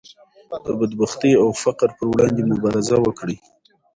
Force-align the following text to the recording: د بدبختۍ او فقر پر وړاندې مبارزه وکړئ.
د 0.65 0.67
بدبختۍ 0.79 1.33
او 1.41 1.47
فقر 1.63 1.89
پر 1.97 2.05
وړاندې 2.11 2.41
مبارزه 2.51 2.97
وکړئ. 3.01 3.37